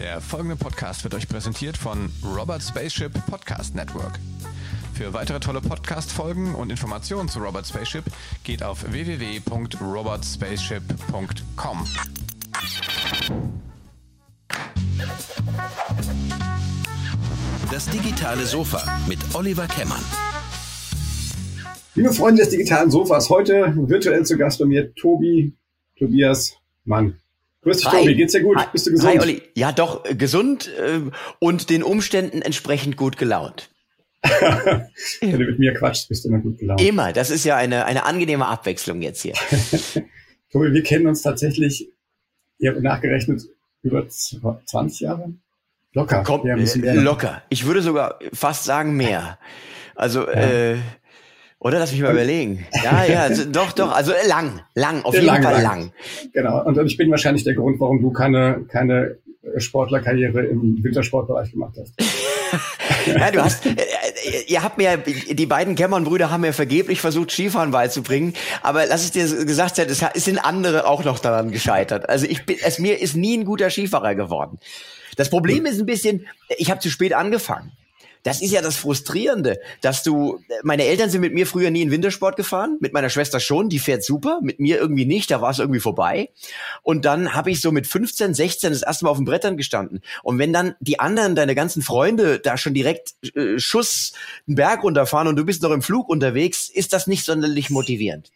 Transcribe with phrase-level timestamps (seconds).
[0.00, 4.18] Der folgende Podcast wird euch präsentiert von Robert Spaceship Podcast Network.
[4.94, 8.04] Für weitere tolle Podcast-Folgen und Informationen zu Robert Spaceship
[8.42, 11.84] geht auf www.robertspaceship.com.
[17.70, 20.00] Das digitale Sofa mit Oliver Kemmern.
[21.94, 25.54] Liebe Freunde des digitalen Sofas, heute virtuell zu Gast bei mir Tobi,
[25.98, 27.19] Tobias Mann.
[27.62, 27.88] Grüß dich.
[27.88, 28.14] Tobi.
[28.14, 28.56] Geht's dir gut?
[28.56, 28.66] Hi.
[28.72, 29.10] Bist du gesund?
[29.10, 29.42] Hi, Olli.
[29.54, 31.00] Ja, doch, äh, gesund äh,
[31.38, 33.70] und den Umständen entsprechend gut gelaunt.
[34.22, 36.80] Wenn du mit mir quatschst, bist du immer gut gelaunt.
[36.80, 37.12] Immer.
[37.12, 39.34] Das ist ja eine, eine angenehme Abwechslung jetzt hier.
[40.52, 41.92] Tobi, wir kennen uns tatsächlich,
[42.58, 43.42] ich habe nachgerechnet,
[43.82, 45.32] über 20 Jahre?
[45.92, 46.22] Locker.
[46.24, 47.42] Komm, ja, äh, locker.
[47.48, 49.38] Ich würde sogar fast sagen mehr.
[49.94, 50.32] Also, ja.
[50.32, 50.76] äh,
[51.60, 52.66] oder lass mich mal überlegen.
[52.82, 55.62] Ja, ja, also, doch, doch, also lang, lang, auf jeden lang, Fall lang.
[55.62, 55.92] lang.
[56.32, 56.64] Genau.
[56.64, 59.18] Und ich bin wahrscheinlich der Grund, warum du keine, keine
[59.58, 61.94] Sportlerkarriere im Wintersportbereich gemacht hast.
[63.06, 63.76] ja, du hast, äh, äh,
[64.48, 69.10] ihr habt mir, die beiden Kämmern-Brüder haben mir vergeblich versucht, Skifahren beizubringen, aber lass es
[69.10, 72.08] dir gesagt sein, es sind andere auch noch daran gescheitert.
[72.08, 74.58] Also ich bin, es mir ist nie ein guter Skifahrer geworden.
[75.16, 77.72] Das Problem ist ein bisschen, ich habe zu spät angefangen.
[78.22, 81.90] Das ist ja das Frustrierende, dass du, meine Eltern sind mit mir früher nie in
[81.90, 85.50] Wintersport gefahren, mit meiner Schwester schon, die fährt super, mit mir irgendwie nicht, da war
[85.50, 86.30] es irgendwie vorbei.
[86.82, 90.02] Und dann habe ich so mit 15, 16 das erste Mal auf den Brettern gestanden.
[90.22, 94.12] Und wenn dann die anderen, deine ganzen Freunde, da schon direkt äh, Schuss
[94.46, 98.30] einen Berg runterfahren und du bist noch im Flug unterwegs, ist das nicht sonderlich motivierend.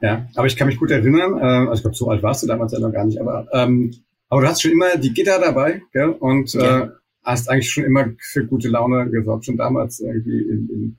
[0.00, 2.46] Ja, aber ich kann mich gut erinnern, äh, also ich glaube, so alt warst du
[2.46, 3.94] damals ja noch gar nicht, aber ähm,
[4.28, 6.08] aber du hast schon immer die Gitter dabei, gell?
[6.08, 6.84] Und ja.
[6.84, 6.88] äh,
[7.22, 10.96] hast eigentlich schon immer für gute Laune gesorgt, schon damals irgendwie, in, in,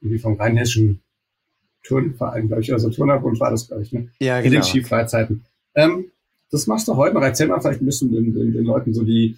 [0.00, 1.00] irgendwie vom rheinhessischen
[1.82, 4.08] Turnverein, glaube ich, also Turnerbund war das, glaube ich, ne?
[4.18, 4.46] Ja, genau.
[4.46, 4.62] In den.
[4.62, 5.44] Skifreizeiten.
[5.74, 6.10] Ähm,
[6.50, 7.22] das machst du heute noch.
[7.22, 9.36] Erzähl mal vielleicht ein bisschen den, den, den Leuten so die,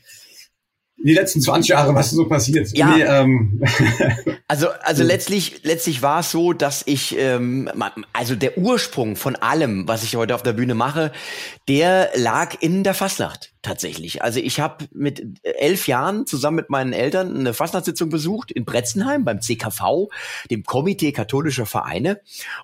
[0.97, 2.77] die letzten 20 Jahre, was so passiert.
[2.77, 2.97] Ja.
[2.97, 3.63] Nee, ähm.
[4.49, 7.71] also, also letztlich, letztlich war es so, dass ich, ähm,
[8.13, 11.13] also der Ursprung von allem, was ich heute auf der Bühne mache,
[11.69, 14.23] der lag in der Fastnacht tatsächlich.
[14.23, 19.25] Also ich habe mit elf Jahren zusammen mit meinen Eltern eine Fastnachtssitzung besucht in Bretzenheim
[19.25, 20.09] beim CKV,
[20.51, 22.21] dem Komitee katholischer Vereine.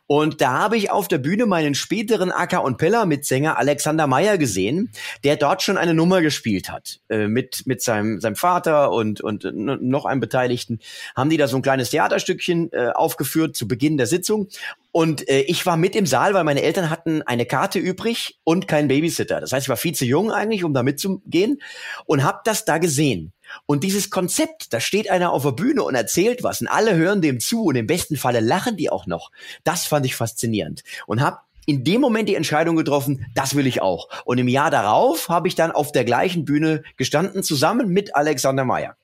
[0.06, 4.90] Und da habe ich auf der Bühne meinen späteren Acker- und Peller-Mitsänger Alexander Meyer gesehen,
[5.24, 7.00] der dort schon eine Nummer gespielt hat.
[7.10, 10.80] Äh, mit, mit seinem, seinem Vater und, und noch einem Beteiligten
[11.14, 14.48] haben die da so ein kleines Theaterstückchen äh, aufgeführt zu Beginn der Sitzung.
[14.96, 18.68] Und äh, ich war mit im Saal, weil meine Eltern hatten eine Karte übrig und
[18.68, 19.40] keinen Babysitter.
[19.40, 21.60] Das heißt, ich war viel zu jung eigentlich, um da mitzugehen
[22.06, 23.32] und habe das da gesehen.
[23.66, 27.22] Und dieses Konzept, da steht einer auf der Bühne und erzählt was und alle hören
[27.22, 29.32] dem zu und im besten Falle lachen die auch noch.
[29.64, 33.82] Das fand ich faszinierend und habe in dem Moment die Entscheidung getroffen, das will ich
[33.82, 34.08] auch.
[34.24, 38.64] Und im Jahr darauf habe ich dann auf der gleichen Bühne gestanden, zusammen mit Alexander
[38.64, 38.94] Meyer.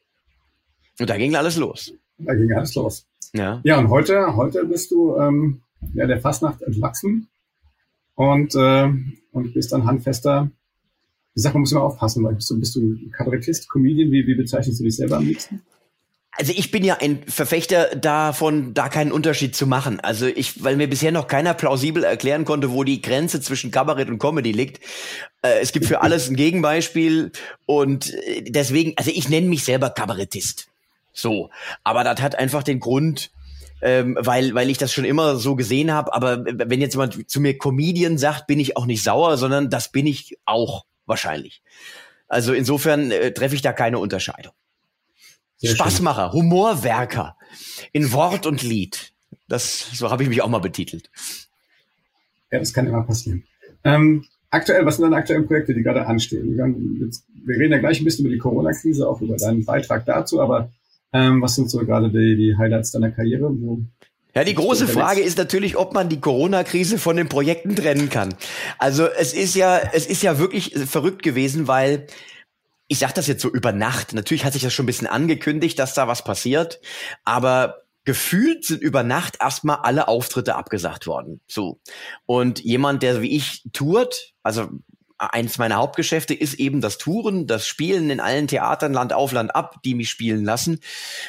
[1.01, 1.93] Und da ging alles los.
[2.19, 3.07] Da ging alles los.
[3.33, 5.63] Ja, ja und heute, heute bist du ähm,
[5.95, 7.29] ja, der Fastnacht entwachsen
[8.15, 8.91] und, äh,
[9.33, 10.51] und bist dann handfester.
[11.35, 14.35] Ich sag, man muss immer aufpassen, weil bist du, bist du Kabarettist, Comedian, wie, wie
[14.35, 15.63] bezeichnest du dich selber am liebsten?
[16.33, 20.01] Also ich bin ja ein Verfechter davon, da keinen Unterschied zu machen.
[20.01, 24.09] Also ich, weil mir bisher noch keiner plausibel erklären konnte, wo die Grenze zwischen Kabarett
[24.09, 24.83] und Comedy liegt.
[25.43, 27.33] Äh, es gibt für alles ein Gegenbeispiel
[27.67, 30.69] und äh, deswegen, also ich nenne mich selber Kabarettist.
[31.13, 31.51] So,
[31.83, 33.33] aber das hat einfach den Grund,
[33.83, 36.13] ähm, weil, weil ich das schon immer so gesehen habe.
[36.15, 39.91] Aber wenn jetzt jemand zu mir Comedian sagt, bin ich auch nicht sauer, sondern das
[39.91, 41.63] bin ich auch wahrscheinlich.
[42.29, 44.53] Also insofern äh, treffe ich da keine Unterscheidung.
[45.57, 46.41] Sehr Spaßmacher, schön.
[46.41, 47.37] Humorwerker
[47.93, 49.13] in Wort und Lied.
[49.49, 51.11] Das, so habe ich mich auch mal betitelt.
[52.51, 53.45] Ja, das kann immer passieren.
[53.85, 56.57] Ähm, aktuell, was sind deine aktuellen Projekte, die gerade anstehen?
[56.57, 60.07] Wir, jetzt, wir reden ja gleich ein bisschen über die Corona-Krise, auch über deinen Beitrag
[60.07, 60.71] dazu, aber
[61.13, 63.51] ähm, was sind so gerade die, die Highlights deiner Karriere?
[63.51, 63.83] Wo
[64.35, 68.35] ja, die große Frage ist natürlich, ob man die Corona-Krise von den Projekten trennen kann.
[68.79, 72.07] Also es ist ja, es ist ja wirklich verrückt gewesen, weil
[72.87, 74.15] ich sage das jetzt so über Nacht.
[74.15, 76.81] Natürlich hat sich das schon ein bisschen angekündigt, dass da was passiert,
[77.25, 81.41] aber gefühlt sind über Nacht erstmal alle Auftritte abgesagt worden.
[81.47, 81.81] So.
[82.27, 84.69] Und jemand, der wie ich tourt, also
[85.21, 89.55] eins meiner Hauptgeschäfte ist eben das Touren, das Spielen in allen Theatern, Land auf, Land
[89.55, 90.81] ab, die mich spielen lassen.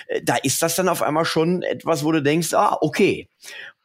[0.07, 3.29] Äh, da ist das dann auf einmal schon etwas, wo du denkst, ah, okay.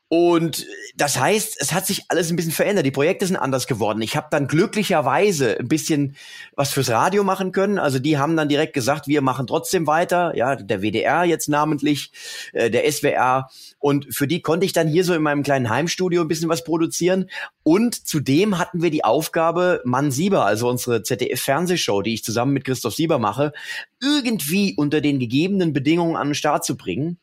[0.08, 2.86] Und das heißt, es hat sich alles ein bisschen verändert.
[2.86, 4.00] Die Projekte sind anders geworden.
[4.02, 6.14] Ich habe dann glücklicherweise ein bisschen
[6.54, 7.80] was fürs Radio machen können.
[7.80, 10.36] Also die haben dann direkt gesagt, wir machen trotzdem weiter.
[10.36, 12.12] Ja, der WDR jetzt namentlich,
[12.52, 13.48] äh, der SWR.
[13.80, 16.62] Und für die konnte ich dann hier so in meinem kleinen Heimstudio ein bisschen was
[16.62, 17.28] produzieren.
[17.64, 22.64] Und zudem hatten wir die Aufgabe, Mann Sieber, also unsere ZDF-Fernsehshow, die ich zusammen mit
[22.64, 23.52] Christoph Sieber mache,
[24.00, 27.18] irgendwie unter den gegebenen Bedingungen an den Start zu bringen.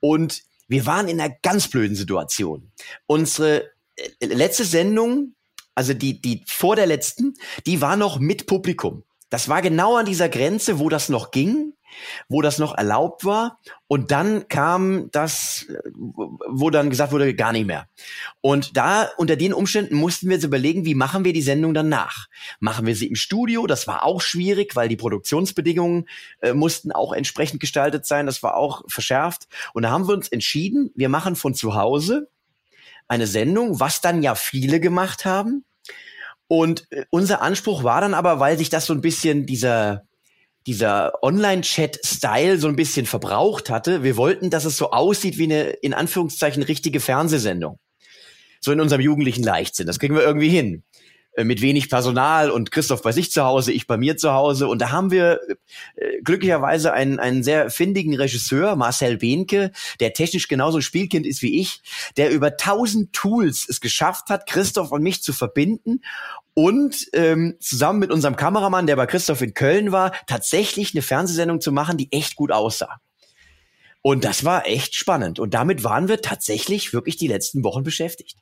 [0.00, 2.72] Und wir waren in einer ganz blöden Situation.
[3.06, 5.34] Unsere äh, letzte Sendung,
[5.74, 7.34] also die, die vor der letzten,
[7.66, 9.04] die war noch mit Publikum.
[9.30, 11.73] Das war genau an dieser Grenze, wo das noch ging
[12.28, 13.58] wo das noch erlaubt war.
[13.86, 17.86] Und dann kam das, wo dann gesagt wurde, gar nicht mehr.
[18.40, 21.88] Und da, unter den Umständen mussten wir jetzt überlegen, wie machen wir die Sendung dann
[21.88, 22.26] nach?
[22.60, 23.66] Machen wir sie im Studio?
[23.66, 26.08] Das war auch schwierig, weil die Produktionsbedingungen
[26.40, 28.26] äh, mussten auch entsprechend gestaltet sein.
[28.26, 29.48] Das war auch verschärft.
[29.72, 32.28] Und da haben wir uns entschieden, wir machen von zu Hause
[33.08, 35.64] eine Sendung, was dann ja viele gemacht haben.
[36.46, 40.06] Und äh, unser Anspruch war dann aber, weil sich das so ein bisschen dieser
[40.66, 44.02] dieser Online-Chat-Style so ein bisschen verbraucht hatte.
[44.02, 47.78] Wir wollten, dass es so aussieht wie eine, in Anführungszeichen, richtige Fernsehsendung.
[48.60, 49.86] So in unserem jugendlichen Leichtsinn.
[49.86, 50.84] Das kriegen wir irgendwie hin.
[51.36, 54.68] Äh, mit wenig Personal und Christoph bei sich zu Hause, ich bei mir zu Hause.
[54.68, 55.40] Und da haben wir
[55.96, 61.60] äh, glücklicherweise einen, einen sehr findigen Regisseur, Marcel Behnke, der technisch genauso Spielkind ist wie
[61.60, 61.82] ich,
[62.16, 66.02] der über tausend Tools es geschafft hat, Christoph und mich zu verbinden
[66.54, 71.60] und ähm, zusammen mit unserem Kameramann, der bei Christoph in Köln war, tatsächlich eine Fernsehsendung
[71.60, 73.00] zu machen, die echt gut aussah.
[74.02, 75.40] Und das war echt spannend.
[75.40, 78.36] Und damit waren wir tatsächlich wirklich die letzten Wochen beschäftigt.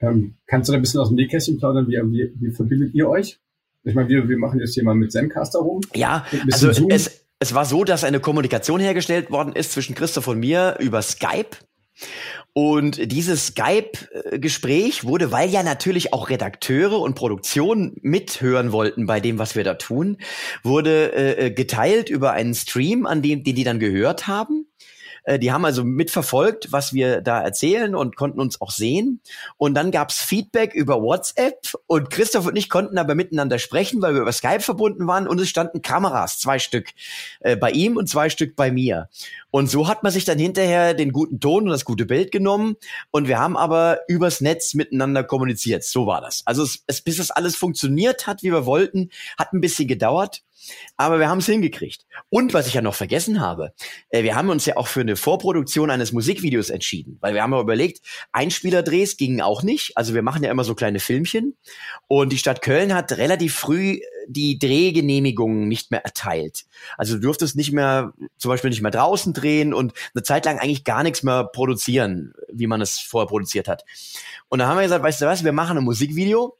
[0.00, 1.88] Ähm, kannst du da ein bisschen aus dem Nähkästchen plaudern?
[1.88, 3.38] Wie, wie, wie verbindet ihr euch?
[3.84, 5.80] Ich meine, wir, wir machen jetzt hier mal mit Zencaster rum.
[5.94, 10.40] Ja, also es, es war so, dass eine Kommunikation hergestellt worden ist zwischen Christoph und
[10.40, 11.56] mir über Skype.
[12.52, 19.38] Und dieses Skype-Gespräch wurde, weil ja natürlich auch Redakteure und Produktion mithören wollten bei dem,
[19.38, 20.16] was wir da tun,
[20.62, 24.66] wurde äh, geteilt über einen Stream, an dem, den die dann gehört haben.
[25.26, 29.20] Äh, die haben also mitverfolgt, was wir da erzählen und konnten uns auch sehen.
[29.58, 34.14] Und dann gab's Feedback über WhatsApp und Christoph und ich konnten aber miteinander sprechen, weil
[34.14, 36.90] wir über Skype verbunden waren und es standen Kameras, zwei Stück
[37.40, 39.08] äh, bei ihm und zwei Stück bei mir.
[39.50, 42.76] Und so hat man sich dann hinterher den guten Ton und das gute Bild genommen
[43.10, 45.82] und wir haben aber übers Netz miteinander kommuniziert.
[45.84, 46.42] So war das.
[46.44, 50.42] Also es, es, bis das alles funktioniert hat, wie wir wollten, hat ein bisschen gedauert.
[50.96, 52.06] Aber wir haben es hingekriegt.
[52.28, 53.72] Und was ich ja noch vergessen habe,
[54.10, 57.52] äh, wir haben uns ja auch für eine Vorproduktion eines Musikvideos entschieden, weil wir haben
[57.52, 58.00] ja überlegt,
[58.32, 59.96] Einspielerdrehs gingen auch nicht.
[59.96, 61.56] Also wir machen ja immer so kleine Filmchen.
[62.08, 66.64] Und die Stadt Köln hat relativ früh die Drehgenehmigungen nicht mehr erteilt.
[66.98, 70.58] Also du durftest nicht mehr, zum Beispiel nicht mehr draußen drehen und eine Zeit lang
[70.58, 73.84] eigentlich gar nichts mehr produzieren, wie man es vorher produziert hat.
[74.48, 76.56] Und da haben wir gesagt, weißt du was, wir machen ein Musikvideo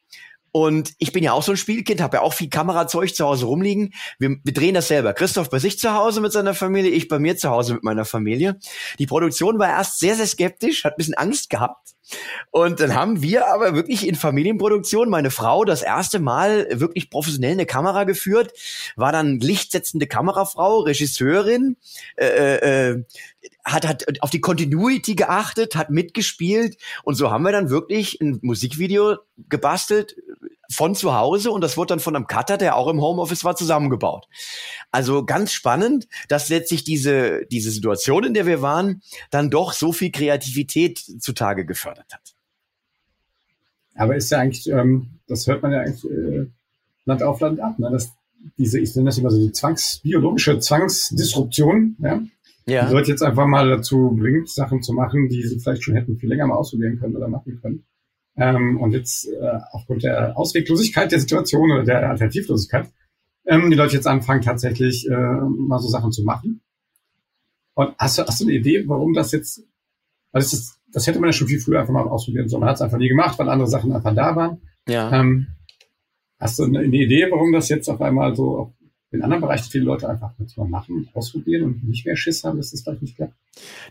[0.57, 3.45] und ich bin ja auch so ein Spielkind, habe ja auch viel Kamerazeug zu Hause
[3.45, 3.93] rumliegen.
[4.19, 5.13] Wir, wir drehen das selber.
[5.13, 8.07] Christoph bei sich zu Hause mit seiner Familie, ich bei mir zu Hause mit meiner
[8.07, 8.59] Familie.
[8.99, 11.91] Die Produktion war erst sehr, sehr skeptisch, hat ein bisschen Angst gehabt.
[12.53, 17.53] Und dann haben wir aber wirklich in Familienproduktion meine Frau das erste Mal wirklich professionell
[17.53, 18.53] eine Kamera geführt,
[18.97, 21.77] war dann lichtsetzende Kamerafrau, Regisseurin,
[22.17, 23.05] äh, äh, äh
[23.67, 28.39] hat, hat auf die Continuity geachtet, hat mitgespielt und so haben wir dann wirklich ein
[28.43, 29.17] Musikvideo
[29.49, 30.17] gebastelt
[30.71, 33.57] von zu Hause und das wurde dann von einem Cutter, der auch im Homeoffice war,
[33.57, 34.27] zusammengebaut.
[34.91, 39.93] Also ganz spannend, dass letztlich diese, diese Situation, in der wir waren, dann doch so
[39.93, 42.35] viel Kreativität zutage gefördert hat.
[43.97, 46.47] Aber ist ja eigentlich, ähm, das hört man ja eigentlich äh,
[47.05, 47.91] Land auf Land ab, ne?
[47.91, 48.11] dass
[48.59, 52.23] diese, ich nenne das immer so die Zwangs, biologische Zwangsdisruption, ja?
[52.69, 52.87] Ja.
[52.87, 56.17] Die Leute jetzt einfach mal dazu bringt, Sachen zu machen, die sie vielleicht schon hätten
[56.17, 57.85] viel länger mal ausprobieren können oder machen können.
[58.37, 62.91] Ähm, und jetzt äh, aufgrund der Ausweglosigkeit der Situation oder der Alternativlosigkeit
[63.47, 66.61] ähm, die Leute jetzt anfangen, tatsächlich äh, mal so Sachen zu machen.
[67.75, 69.63] Und hast du, hast du eine Idee, warum das jetzt,
[70.33, 72.61] also das, das hätte man ja schon viel früher einfach mal ausprobieren sollen.
[72.61, 74.61] Man hat es einfach nie gemacht, weil andere Sachen einfach da waren.
[74.89, 75.13] Ja.
[75.13, 75.47] Ähm,
[76.39, 78.75] hast du eine, eine Idee, warum das jetzt auf einmal so
[79.17, 82.59] in anderen Bereichen viele Leute einfach jetzt mal machen, ausprobieren und nicht mehr Schiss haben,
[82.59, 83.35] dass das vielleicht nicht klappt.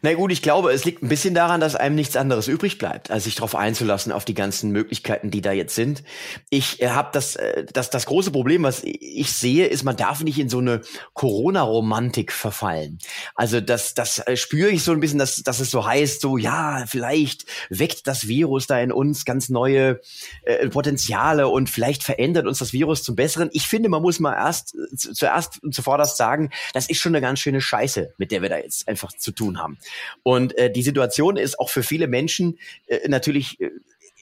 [0.01, 3.09] Na gut, ich glaube, es liegt ein bisschen daran, dass einem nichts anderes übrig bleibt,
[3.09, 6.03] als sich darauf einzulassen, auf die ganzen Möglichkeiten, die da jetzt sind.
[6.49, 10.23] Ich äh, habe das, äh, das, das große Problem, was ich sehe, ist, man darf
[10.23, 10.81] nicht in so eine
[11.13, 12.99] Corona-Romantik verfallen.
[13.33, 16.37] Also das, das äh, spüre ich so ein bisschen, dass, dass es so heißt, so
[16.37, 19.99] ja, vielleicht weckt das Virus da in uns ganz neue
[20.43, 23.49] äh, Potenziale und vielleicht verändert uns das Virus zum Besseren.
[23.53, 24.75] Ich finde, man muss mal erst
[25.15, 28.57] zuerst und zuvorderst sagen, das ist schon eine ganz schöne Scheiße, mit der wir da
[28.57, 29.77] jetzt einfach zu tun haben.
[30.23, 33.71] Und äh, die Situation ist auch für viele Menschen äh, natürlich äh,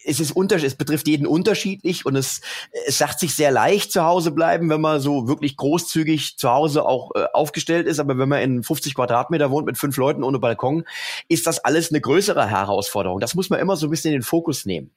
[0.05, 2.41] es ist unter, es betrifft jeden unterschiedlich und es,
[2.85, 6.85] es sagt sich sehr leicht zu Hause bleiben, wenn man so wirklich großzügig zu Hause
[6.85, 7.99] auch äh, aufgestellt ist.
[7.99, 10.85] Aber wenn man in 50 Quadratmeter wohnt mit fünf Leuten ohne Balkon,
[11.27, 13.19] ist das alles eine größere Herausforderung.
[13.19, 14.91] Das muss man immer so ein bisschen in den Fokus nehmen,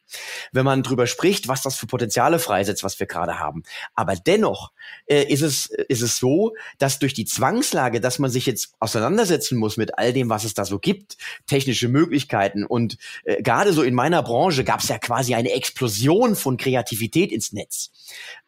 [0.52, 3.62] wenn man drüber spricht, was das für Potenziale freisetzt, was wir gerade haben.
[3.94, 4.72] Aber dennoch
[5.06, 9.58] äh, ist es ist es so, dass durch die Zwangslage, dass man sich jetzt auseinandersetzen
[9.58, 13.82] muss mit all dem, was es da so gibt, technische Möglichkeiten und äh, gerade so
[13.82, 17.90] in meiner Branche gab es ja quasi eine Explosion von Kreativität ins Netz.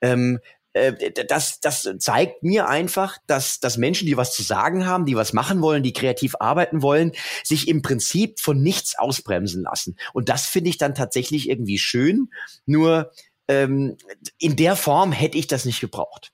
[0.01, 0.41] Ähm,
[0.73, 5.17] äh, das, das zeigt mir einfach, dass, dass Menschen, die was zu sagen haben, die
[5.17, 7.13] was machen wollen, die kreativ arbeiten wollen,
[7.43, 9.97] sich im Prinzip von nichts ausbremsen lassen.
[10.13, 12.29] Und das finde ich dann tatsächlich irgendwie schön.
[12.67, 13.11] Nur
[13.49, 13.97] ähm,
[14.39, 16.33] in der Form hätte ich das nicht gebraucht.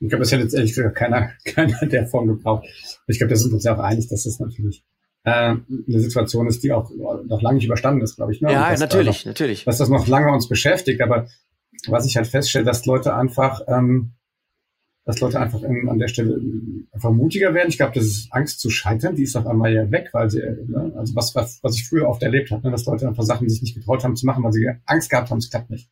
[0.00, 2.66] Ich glaube, das hätte jetzt ehrlich gesagt keiner, keiner der Form gebraucht.
[3.06, 4.84] Ich glaube, da sind wir uns ja auch einig, dass das natürlich
[5.30, 6.90] eine Situation ist, die auch
[7.26, 8.40] noch lange nicht überstanden ist, glaube ich.
[8.40, 8.52] Ne?
[8.52, 9.64] Ja, natürlich, noch, natürlich.
[9.64, 11.26] Dass das noch lange uns beschäftigt, aber
[11.88, 14.12] was ich halt feststelle, dass Leute einfach, ähm,
[15.04, 16.40] dass Leute einfach in, an der Stelle
[16.92, 17.68] einfach mutiger werden.
[17.68, 20.38] Ich glaube, das ist Angst zu scheitern, die ist auf einmal ja weg, weil sie,
[20.38, 20.92] ne?
[20.96, 22.70] also was, was, was ich früher oft erlebt habe, ne?
[22.70, 25.38] dass Leute einfach Sachen sich nicht getraut haben zu machen, weil sie Angst gehabt haben,
[25.38, 25.90] es klappt nicht.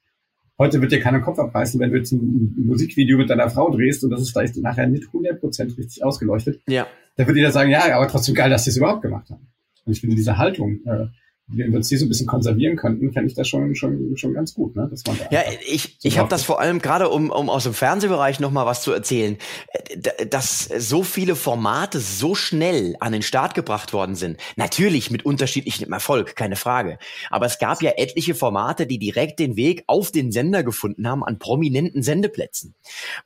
[0.56, 4.04] Heute wird dir keiner Kopf abreißen, wenn du jetzt ein Musikvideo mit deiner Frau drehst
[4.04, 6.60] und das ist vielleicht nachher nicht 100% richtig ausgeleuchtet.
[6.68, 6.86] Ja.
[7.16, 9.48] Da wird jeder sagen, ja, aber trotzdem geil, dass sie es überhaupt gemacht haben.
[9.84, 11.06] Und ich finde diese Haltung, äh,
[11.46, 14.54] wir uns die so ein bisschen konservieren könnten, fände ich das schon, schon, schon ganz
[14.54, 14.74] gut.
[14.76, 14.88] Ne?
[14.90, 17.74] Dass man da ja, ich, ich habe das vor allem gerade, um, um aus dem
[17.74, 19.36] Fernsehbereich noch mal was zu erzählen,
[19.72, 24.38] äh, dass so viele Formate so schnell an den Start gebracht worden sind.
[24.56, 26.98] Natürlich mit unterschiedlichem Erfolg, keine Frage.
[27.28, 31.22] Aber es gab ja etliche Formate, die direkt den Weg auf den Sender gefunden haben
[31.22, 32.74] an prominenten Sendeplätzen.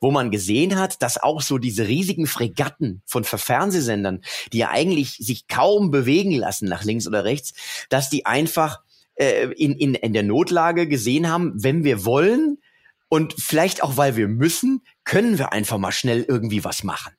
[0.01, 4.21] Wo man gesehen hat, dass auch so diese riesigen Fregatten von Fernsehsendern,
[4.51, 7.53] die ja eigentlich sich kaum bewegen lassen nach links oder rechts,
[7.87, 8.79] dass die einfach
[9.15, 12.57] äh, in, in, in der Notlage gesehen haben, wenn wir wollen
[13.09, 17.13] und vielleicht auch weil wir müssen, können wir einfach mal schnell irgendwie was machen.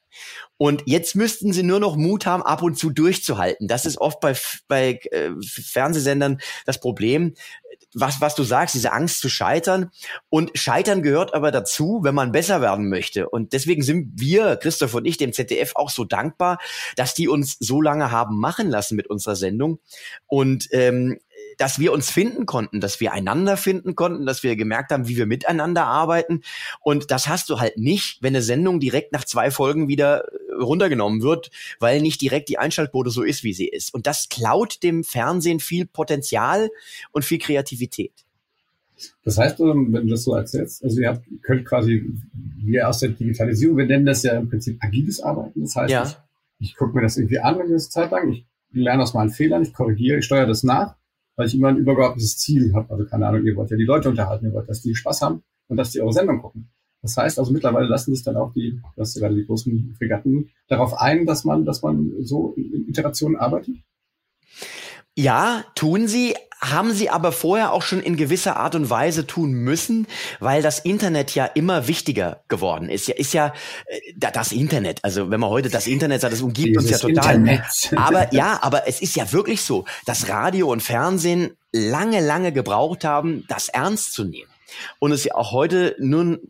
[0.57, 3.67] Und jetzt müssten sie nur noch Mut haben, ab und zu durchzuhalten.
[3.67, 4.37] Das ist oft bei,
[4.69, 7.35] bei äh, Fernsehsendern das Problem.
[7.95, 9.91] Was, was du sagst, diese Angst zu scheitern.
[10.29, 13.29] Und scheitern gehört aber dazu, wenn man besser werden möchte.
[13.29, 16.59] Und deswegen sind wir, Christoph und ich, dem ZDF auch so dankbar,
[16.97, 19.81] dass die uns so lange haben machen lassen mit unserer Sendung.
[20.27, 21.19] Und ähm,
[21.59, 25.17] dass wir uns finden konnten, dass wir einander finden konnten, dass wir gemerkt haben, wie
[25.17, 26.43] wir miteinander arbeiten.
[26.81, 30.50] Und das hast du halt nicht, wenn eine Sendung direkt nach zwei Folgen wieder äh,
[30.61, 33.93] runtergenommen wird, weil nicht direkt die Einschaltquote so ist, wie sie ist.
[33.95, 36.71] Und das klaut dem Fernsehen viel Potenzial
[37.13, 38.13] und viel Kreativität.
[39.25, 42.05] Das heißt, wenn du das so erzählst, also ihr habt, könnt quasi,
[42.59, 45.63] wir aus der Digitalisierung, wir nennen das ja im Prinzip agiles Arbeiten.
[45.63, 46.05] Das heißt, ja.
[46.59, 49.31] ich, ich gucke mir das irgendwie an eine gewisse Zeit lang, ich lerne aus meinen
[49.31, 50.97] Fehlern, ich korrigiere, ich steuere das nach
[51.41, 52.93] weil ich immer ein übergeordnetes Ziel habe.
[52.93, 55.43] Also keine Ahnung, ihr wollt ja die Leute unterhalten, ihr wollt, dass die Spaß haben
[55.69, 56.69] und dass die eure Sendung gucken.
[57.03, 60.95] Das heißt also mittlerweile lassen sich dann auch die, das gerade die großen Fregatten darauf
[60.95, 63.77] ein, dass man, dass man so in Iterationen arbeitet?
[65.17, 69.53] Ja, tun sie, haben sie aber vorher auch schon in gewisser Art und Weise tun
[69.53, 70.07] müssen,
[70.39, 73.09] weil das Internet ja immer wichtiger geworden ist.
[73.09, 73.55] Ja, ist ja
[73.87, 75.01] äh, das Internet.
[75.03, 77.37] Also wenn man heute das Internet sagt, das umgibt Dieses uns ja total.
[77.37, 77.63] Internet.
[77.97, 83.05] Aber ja, aber es ist ja wirklich so, dass Radio und Fernsehen lange, lange gebraucht
[83.05, 84.51] haben, das ernst zu nehmen.
[84.99, 86.41] Und es ja auch heute nun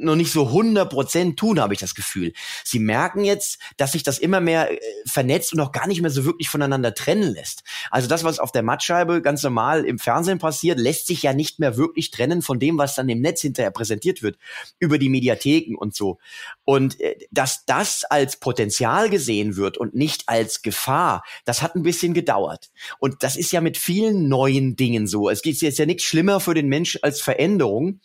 [0.00, 2.32] noch nicht so 100% tun, habe ich das Gefühl.
[2.64, 6.10] Sie merken jetzt, dass sich das immer mehr äh, vernetzt und auch gar nicht mehr
[6.10, 7.62] so wirklich voneinander trennen lässt.
[7.90, 11.58] Also das, was auf der Mattscheibe ganz normal im Fernsehen passiert, lässt sich ja nicht
[11.58, 14.38] mehr wirklich trennen von dem, was dann im Netz hinterher präsentiert wird,
[14.78, 16.18] über die Mediatheken und so.
[16.64, 21.82] Und äh, dass das als Potenzial gesehen wird und nicht als Gefahr, das hat ein
[21.82, 22.70] bisschen gedauert.
[22.98, 25.28] Und das ist ja mit vielen neuen Dingen so.
[25.28, 28.00] Es ist jetzt ja nichts schlimmer für den Mensch als Veränderung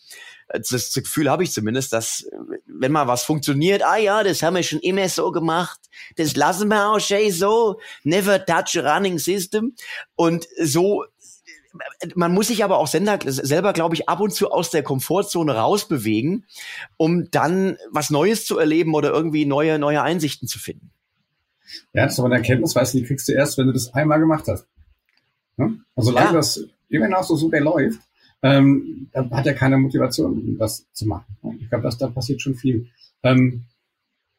[0.48, 2.28] das Gefühl habe ich zumindest, dass
[2.66, 5.80] wenn mal was funktioniert, ah ja, das haben wir schon immer so gemacht,
[6.18, 9.76] das lassen wir auch schon so, never touch a running system
[10.16, 11.06] und so
[12.16, 15.56] man muss sich aber auch Sender, selber, glaube ich, ab und zu aus der Komfortzone
[15.56, 16.46] rausbewegen,
[16.98, 20.92] um dann was Neues zu erleben oder irgendwie neue, neue Einsichten zu finden.
[21.94, 23.94] Ja, das ist aber eine Erkenntnis, weißt du, die kriegst du erst, wenn du das
[23.94, 24.68] einmal gemacht hast.
[25.58, 25.80] Ne?
[25.96, 26.34] Also solange ja.
[26.34, 28.00] das immer noch so super läuft,
[28.42, 31.26] ähm, da hat er keine Motivation, das zu machen.
[31.60, 32.88] Ich glaube, dass da passiert schon viel.
[33.24, 33.66] Ähm,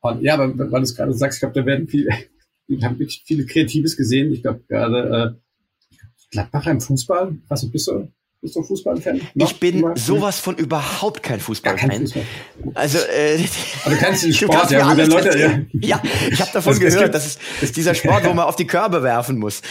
[0.00, 2.10] und ja, aber weil du es gerade sagst, ich glaube, da werden viele,
[2.68, 4.32] ich habe wirklich viele Kreatives gesehen.
[4.32, 5.46] Ich glaube gerade äh,
[6.30, 8.08] Gladbacher im Fußball, was du bist du
[8.42, 9.20] Bist du Fußballfan?
[9.34, 12.02] Ich bin sowas von überhaupt kein Fußballfan.
[12.02, 12.22] Fußball.
[12.74, 13.44] Also, äh,
[13.84, 15.60] Aber du kennst den Sport, ja, mit Leute, ja.
[15.72, 18.56] ja, ich habe davon das, gehört, das ist, das ist dieser Sport, wo man auf
[18.56, 19.62] die Körbe werfen muss.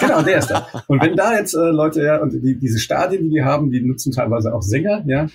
[0.00, 0.68] Genau, der ist da.
[0.86, 3.80] Und wenn da jetzt äh, Leute, ja, und die, diese Stadien, die die haben, die
[3.80, 5.26] nutzen teilweise auch Sänger, ja,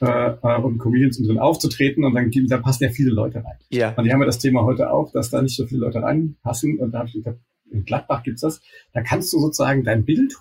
[0.00, 3.56] äh, äh und Comedians, um drin aufzutreten und dann da passen ja viele Leute rein.
[3.70, 3.94] Ja.
[3.96, 6.78] Und die haben ja das Thema heute auch, dass da nicht so viele Leute reinpassen.
[6.78, 7.38] Und da habe ich gesagt,
[7.70, 8.60] in Gladbach gibt's das.
[8.92, 10.36] Da kannst du sozusagen dein Bild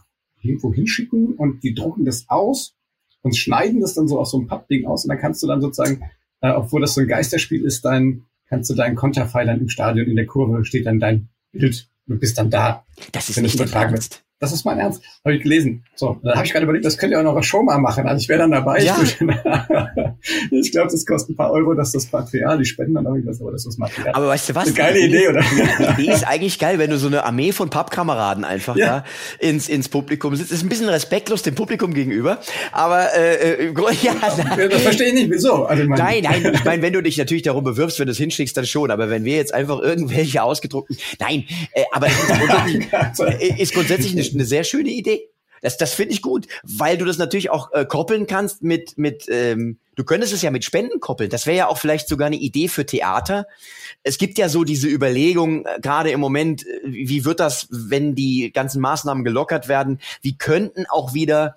[0.45, 2.75] irgendwo hinschicken und die drucken das aus
[3.21, 5.61] und schneiden das dann so aus so einem Pappding aus und dann kannst du dann
[5.61, 6.01] sozusagen,
[6.41, 10.07] äh, obwohl das so ein Geisterspiel ist, dein, kannst du deinen Konterfei dann im Stadion
[10.07, 11.89] in der Kurve steht dann dein Bild.
[12.07, 12.85] Du bist dann da.
[13.11, 14.24] Das ist nicht übertragen wird.
[14.39, 15.01] Das ist mein Ernst.
[15.23, 15.85] Habe ich gelesen.
[15.95, 18.05] So, da habe ich gerade überlegt, das könnt ihr auch noch Show mal machen.
[18.05, 18.83] Also ich wäre dann dabei.
[18.83, 18.97] Ja.
[20.51, 23.51] Ich, glaube, das kostet ein paar Euro, dass das Material, die spenden dann irgendwas, aber
[23.51, 24.13] das ist Material.
[24.13, 24.65] Aber weißt du was?
[24.67, 25.43] Eine geile Idee, oder?
[25.97, 28.85] Die Idee ist eigentlich geil, wenn du so eine Armee von Pappkameraden einfach ja.
[28.85, 29.05] da
[29.39, 30.51] ins, ins Publikum sitzt.
[30.51, 32.39] Ist ein bisschen respektlos dem Publikum gegenüber,
[32.71, 34.15] aber äh, äh ja,
[34.57, 35.29] ja, das verstehe ich nicht.
[35.29, 35.65] Wieso?
[35.65, 36.53] Also, mein, nein, nein.
[36.55, 38.89] Ich meine, wenn du dich natürlich darum bewirbst, wenn du es hinschickst, dann schon.
[38.89, 41.45] Aber wenn wir jetzt einfach irgendwelche ausgedruckten, nein.
[41.71, 45.29] Äh, aber grundsätzlich, ist grundsätzlich eine, eine sehr schöne Idee.
[45.61, 49.25] Das, das finde ich gut, weil du das natürlich auch äh, koppeln kannst mit, mit
[49.29, 51.29] ähm, du könntest es ja mit Spenden koppeln.
[51.29, 53.47] Das wäre ja auch vielleicht sogar eine Idee für Theater.
[54.03, 58.13] Es gibt ja so diese Überlegung, äh, gerade im Moment, äh, wie wird das, wenn
[58.13, 59.99] die ganzen Maßnahmen gelockert werden?
[60.21, 61.55] Wie könnten auch wieder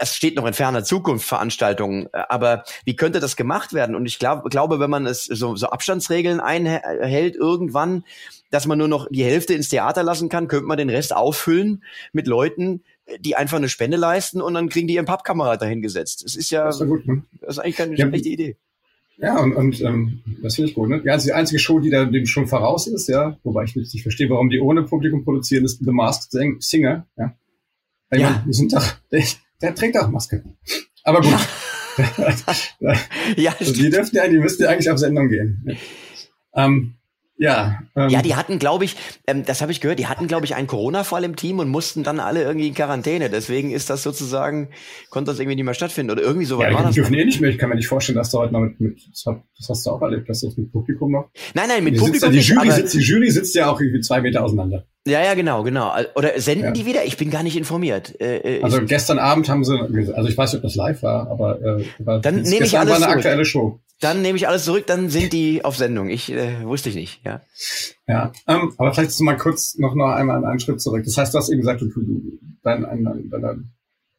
[0.00, 3.94] es steht noch in ferner Zukunft Veranstaltungen, äh, aber wie könnte das gemacht werden?
[3.94, 8.04] Und ich glaub, glaube, wenn man es so, so Abstandsregeln einhält irgendwann,
[8.50, 11.84] dass man nur noch die Hälfte ins Theater lassen kann, könnte man den Rest auffüllen
[12.12, 12.82] mit Leuten,
[13.18, 16.24] die einfach eine Spende leisten und dann kriegen die ihren Pappkamerad dahingesetzt.
[16.24, 17.22] Das ist ja, das ist, ja gut, ne?
[17.40, 18.56] das ist eigentlich keine ja, schlechte Idee.
[19.18, 20.88] Ja, und, und ähm, das finde ich gut.
[20.88, 21.02] Ne?
[21.04, 24.00] Ja, also die einzige Show, die da dem schon voraus ist, ja, wobei ich nicht
[24.00, 27.06] verstehe, warum die ohne Publikum produzieren, ist The Masked Singer.
[27.18, 27.34] Ja,
[28.12, 28.42] ja.
[28.46, 28.86] die sind doch,
[29.62, 30.44] der, trägt auch Maske.
[31.04, 31.34] Aber gut.
[33.36, 35.76] Ja, also die dürften ja, die müssten ja eigentlich auf Sendung gehen.
[36.54, 36.94] Ähm,
[37.40, 37.78] ja.
[37.96, 40.54] Ähm, ja, die hatten, glaube ich, ähm, das habe ich gehört, die hatten, glaube ich,
[40.54, 43.30] einen Corona-Fall im Team und mussten dann alle irgendwie in Quarantäne.
[43.30, 44.68] Deswegen ist das sozusagen,
[45.08, 46.90] konnte das irgendwie nicht mehr stattfinden oder irgendwie so ja, war das.
[46.90, 47.48] Die dürfen eh nicht mehr.
[47.48, 50.02] Ich kann mir nicht vorstellen, dass du heute noch mit, mit das hast du auch
[50.02, 51.30] erlebt, dass das mit Publikum noch.
[51.54, 54.02] Nein, nein, mit Publikum ja, die Jury nicht, sitzt, Die Jury sitzt ja auch irgendwie
[54.02, 54.84] zwei Meter auseinander.
[55.10, 55.92] Ja, ja, genau, genau.
[56.14, 56.70] Oder senden ja.
[56.70, 57.04] die wieder?
[57.04, 58.18] Ich bin gar nicht informiert.
[58.20, 59.76] Äh, äh also gestern Abend haben sie,
[60.14, 62.90] also ich weiß nicht, ob das live war, aber äh, war, dann nehme ich alles
[62.90, 63.16] war eine zurück.
[63.16, 63.80] aktuelle Show.
[64.00, 66.08] Dann nehme ich alles zurück, dann sind die auf Sendung.
[66.08, 67.42] Ich äh, wusste ich nicht, ja.
[68.06, 71.02] Ja, ähm, aber vielleicht mal kurz noch, noch einmal einen Schritt zurück.
[71.04, 73.72] Das heißt, du hast eben gesagt, du, du dein, dein, dein,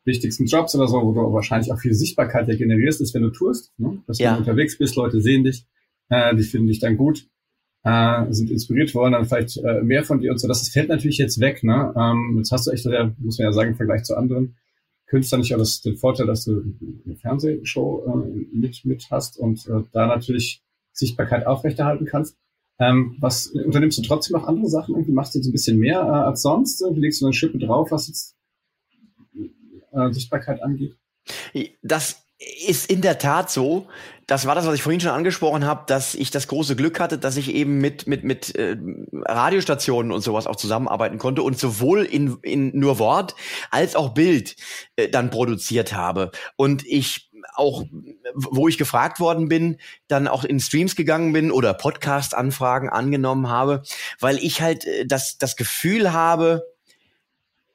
[0.03, 3.29] wichtigsten Jobs oder so, wo du wahrscheinlich auch viel Sichtbarkeit ja generierst, ist, wenn du
[3.29, 4.01] tust, ne?
[4.07, 4.33] dass ja.
[4.33, 5.67] du unterwegs bist, Leute sehen dich,
[6.09, 7.27] äh, die finden dich dann gut
[7.83, 10.47] äh, sind inspiriert worden, dann vielleicht äh, mehr von dir und so.
[10.47, 11.63] Das fällt natürlich jetzt weg.
[11.63, 11.93] Ne?
[11.97, 12.85] Ähm, jetzt hast du echt,
[13.17, 14.55] muss man ja sagen, im Vergleich zu anderen
[15.07, 16.63] Künstlern nicht alles den Vorteil, dass du
[17.05, 20.63] eine Fernsehshow äh, mit, mit hast und äh, da natürlich
[20.93, 22.37] Sichtbarkeit aufrechterhalten kannst.
[22.79, 24.95] Ähm, was unternimmst du trotzdem noch andere Sachen?
[24.95, 26.81] Irgendwie machst du jetzt ein bisschen mehr äh, als sonst?
[26.81, 28.35] Wie legst du eine Schippe drauf, was jetzt
[29.91, 30.95] äh, Sichtbarkeit angeht?
[31.81, 32.23] Das
[32.65, 33.87] ist in der Tat so.
[34.31, 37.17] Das war das, was ich vorhin schon angesprochen habe, dass ich das große Glück hatte,
[37.17, 38.77] dass ich eben mit mit mit äh,
[39.11, 43.35] Radiostationen und sowas auch zusammenarbeiten konnte und sowohl in in nur Wort
[43.71, 44.55] als auch Bild
[44.95, 46.31] äh, dann produziert habe.
[46.55, 47.83] Und ich auch,
[48.33, 53.83] wo ich gefragt worden bin, dann auch in Streams gegangen bin oder Podcast-Anfragen angenommen habe,
[54.21, 56.63] weil ich halt äh, das, das Gefühl habe,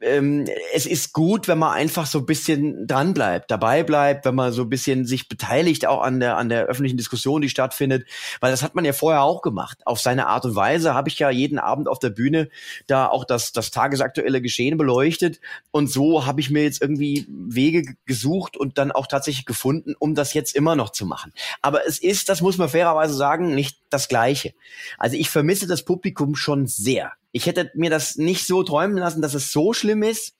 [0.01, 4.35] ähm, es ist gut, wenn man einfach so ein bisschen dran bleibt, dabei bleibt, wenn
[4.35, 8.07] man so ein bisschen sich beteiligt auch an der an der öffentlichen Diskussion, die stattfindet,
[8.41, 9.79] weil das hat man ja vorher auch gemacht.
[9.87, 12.49] Auf seine Art und Weise habe ich ja jeden Abend auf der Bühne
[12.87, 17.97] da auch das das tagesaktuelle Geschehen beleuchtet und so habe ich mir jetzt irgendwie Wege
[18.05, 21.33] gesucht und dann auch tatsächlich gefunden, um das jetzt immer noch zu machen.
[21.63, 24.53] Aber es ist, das muss man fairerweise sagen, nicht das Gleiche.
[24.99, 27.13] Also ich vermisse das Publikum schon sehr.
[27.33, 30.35] Ich hätte mir das nicht so träumen lassen, dass es so schlimm ist,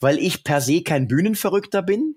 [0.00, 2.16] weil ich per se kein Bühnenverrückter bin.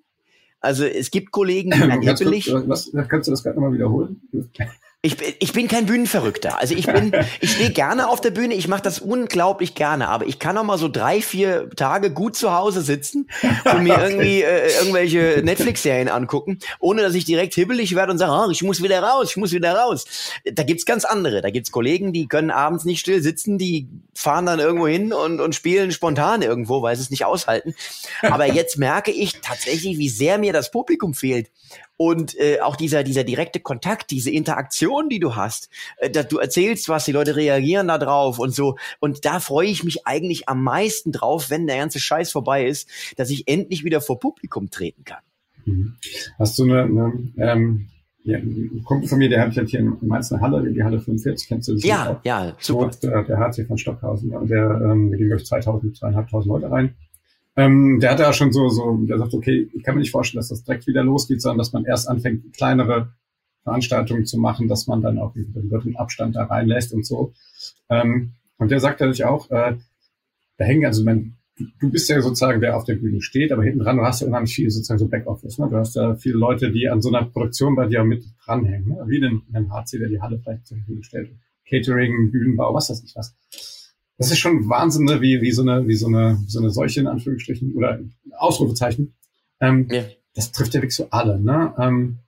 [0.60, 2.52] Also es gibt Kollegen, die angeblich.
[2.52, 4.22] Was, kannst du das gerade nochmal wiederholen?
[5.02, 6.60] Ich, ich bin kein Bühnenverrückter.
[6.60, 10.28] Also ich bin, ich stehe gerne auf der Bühne, ich mache das unglaublich gerne, aber
[10.28, 13.30] ich kann auch mal so drei, vier Tage gut zu Hause sitzen
[13.64, 18.34] und mir irgendwie äh, irgendwelche Netflix-Serien angucken, ohne dass ich direkt hibbelig werde und sage,
[18.34, 20.04] oh, ich muss wieder raus, ich muss wieder raus.
[20.44, 21.42] Da gibt's ganz andere.
[21.42, 25.40] Da gibt's Kollegen, die können abends nicht still sitzen, die fahren dann irgendwo hin und,
[25.40, 27.74] und spielen spontan irgendwo, weil sie es nicht aushalten.
[28.22, 31.50] Aber jetzt merke ich tatsächlich, wie sehr mir das Publikum fehlt.
[32.02, 36.38] Und äh, auch dieser, dieser direkte Kontakt, diese Interaktion die du hast, äh, dass du
[36.38, 38.78] erzählst was, die Leute reagieren da drauf und so.
[39.02, 42.90] Und da freue ich mich eigentlich am meisten drauf, wenn der ganze Scheiß vorbei ist,
[43.18, 45.20] dass ich endlich wieder vor Publikum treten kann.
[45.66, 45.98] Mhm.
[46.38, 47.90] Hast du eine, eine ähm,
[48.24, 51.50] ja, ein Kumpel von mir, der hat hier in Mainz eine Halle, die Halle 45,
[51.50, 51.84] kennst du das?
[51.84, 52.24] Ja, auch?
[52.24, 52.92] ja, super.
[53.04, 56.96] der, der HC von Stockhausen, der, ähm, mit dem durch 2000, 2500 Leute rein.
[57.56, 60.40] Ähm, der hat da schon so, so, der sagt, okay, ich kann mir nicht vorstellen,
[60.40, 63.10] dass das direkt wieder losgeht, sondern dass man erst anfängt, kleinere
[63.64, 67.34] Veranstaltungen zu machen, dass man dann auch den Abstand da reinlässt und so.
[67.90, 69.78] Ähm, und der sagt natürlich auch, äh,
[70.58, 71.38] da hängen, also mein,
[71.80, 74.28] du bist ja sozusagen der auf der Bühne steht, aber hinten dran, du hast ja
[74.28, 75.58] unheimlich viel sozusagen so Backoffice.
[75.58, 75.68] Ne?
[75.70, 79.04] Du hast ja viele Leute, die an so einer Produktion bei dir mit dranhängen, ne?
[79.08, 81.32] wie den, den HC, der die Halle vielleicht zur Verfügung stellt.
[81.68, 83.36] Catering, Bühnenbau, was weiß ich was.
[84.20, 85.22] Das ist schon Wahnsinn, ne?
[85.22, 88.00] wie, wie so eine, wie so eine, so eine Seuche in Anführungsstrichen oder
[88.38, 89.16] Ausrufezeichen.
[89.60, 90.04] Ähm, ja.
[90.36, 91.74] Das trifft ja wirklich so alle, ne?
[91.80, 92.20] Ähm,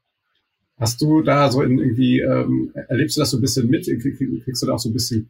[0.82, 3.86] Hast du da so in irgendwie, ähm, erlebst du das so ein bisschen mit?
[3.86, 5.30] Kriegst du da auch so ein bisschen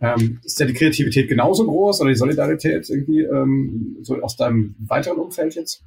[0.00, 4.74] ähm, ist ja die Kreativität genauso groß oder die Solidarität irgendwie ähm, so aus deinem
[4.78, 5.84] weiteren Umfeld jetzt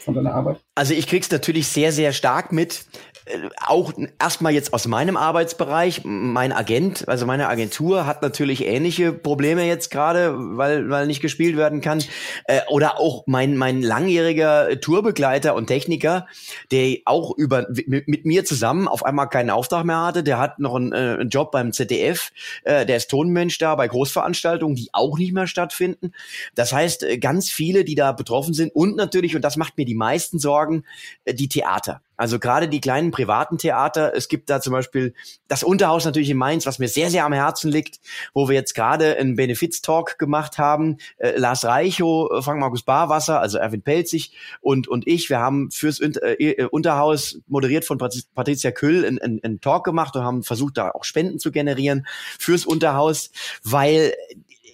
[0.00, 0.62] von deiner Arbeit?
[0.78, 2.84] Also ich krieg's natürlich sehr, sehr stark mit.
[3.28, 6.02] Äh, auch erstmal jetzt aus meinem Arbeitsbereich.
[6.04, 11.56] Mein Agent, also meine Agentur hat natürlich ähnliche Probleme jetzt gerade, weil, weil nicht gespielt
[11.56, 12.02] werden kann.
[12.44, 16.26] Äh, oder auch mein, mein langjähriger Tourbegleiter und Techniker,
[16.70, 20.22] der auch über, mit, mit mir zusammen auf einmal keinen Auftrag mehr hatte.
[20.22, 22.30] Der hat noch einen, äh, einen Job beim ZDF.
[22.64, 26.12] Der ist Tonmensch da bei Großveranstaltungen, die auch nicht mehr stattfinden.
[26.54, 29.94] Das heißt, ganz viele, die da betroffen sind und natürlich, und das macht mir die
[29.94, 30.84] meisten Sorgen, sorgen,
[31.24, 32.02] äh, die Theater.
[32.16, 34.12] Also gerade die kleinen privaten Theater.
[34.14, 35.14] Es gibt da zum Beispiel
[35.46, 38.00] das Unterhaus natürlich in Mainz, was mir sehr, sehr am Herzen liegt,
[38.34, 40.98] wo wir jetzt gerade einen Benefiz-Talk gemacht haben.
[41.18, 45.70] Äh, Lars Reichow, äh, Frank Markus Barwasser, also Erwin Pelzig und, und ich, wir haben
[45.70, 50.42] fürs äh, äh, Unterhaus moderiert von Patricia Küll einen, einen, einen Talk gemacht und haben
[50.42, 52.06] versucht, da auch Spenden zu generieren
[52.38, 53.30] fürs Unterhaus,
[53.62, 54.12] weil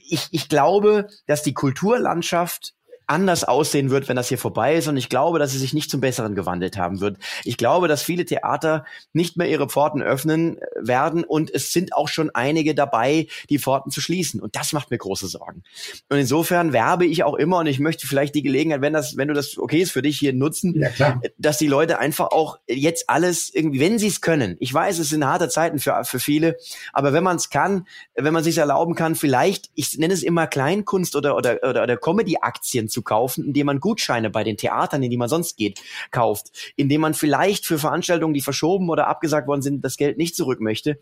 [0.08, 2.74] ich, ich glaube, dass die Kulturlandschaft
[3.06, 4.88] anders aussehen wird, wenn das hier vorbei ist.
[4.88, 7.18] Und ich glaube, dass sie sich nicht zum Besseren gewandelt haben wird.
[7.44, 11.24] Ich glaube, dass viele Theater nicht mehr ihre Pforten öffnen werden.
[11.24, 14.40] Und es sind auch schon einige dabei, die Pforten zu schließen.
[14.40, 15.62] Und das macht mir große Sorgen.
[16.08, 19.28] Und insofern werbe ich auch immer, und ich möchte vielleicht die Gelegenheit, wenn das, wenn
[19.28, 23.08] du das okay ist für dich hier nutzen, ja, dass die Leute einfach auch jetzt
[23.08, 24.56] alles irgendwie, wenn sie es können.
[24.60, 26.56] Ich weiß, es sind harte Zeiten für, für viele,
[26.92, 30.46] aber wenn man es kann, wenn man sich erlauben kann, vielleicht, ich nenne es immer
[30.46, 35.10] Kleinkunst oder, oder, oder, oder Comedy-Aktien zu kaufen, indem man Gutscheine bei den Theatern, in
[35.10, 39.62] die man sonst geht, kauft, indem man vielleicht für Veranstaltungen, die verschoben oder abgesagt worden
[39.62, 40.98] sind, das Geld nicht zurück möchte.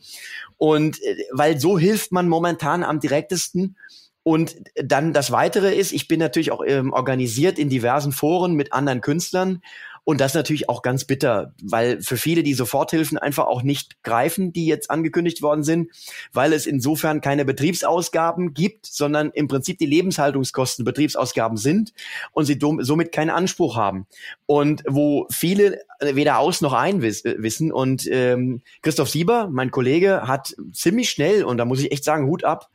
[0.59, 3.77] Und äh, weil so hilft man momentan am direktesten.
[4.25, 8.73] Und dann das Weitere ist, ich bin natürlich auch ähm, organisiert in diversen Foren mit
[8.73, 9.63] anderen Künstlern
[10.05, 14.53] und das natürlich auch ganz bitter, weil für viele die Soforthilfen einfach auch nicht greifen,
[14.53, 15.91] die jetzt angekündigt worden sind,
[16.33, 21.93] weil es insofern keine Betriebsausgaben gibt, sondern im Prinzip die Lebenshaltungskosten Betriebsausgaben sind
[22.33, 24.07] und sie somit keinen Anspruch haben.
[24.47, 27.73] Und wo viele weder aus noch ein wissen.
[27.73, 32.27] Und ähm, Christoph Sieber, mein Kollege, hat ziemlich schnell, und da muss ich echt sagen,
[32.27, 32.71] Hut ab,